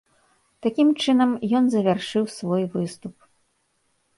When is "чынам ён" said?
1.03-1.63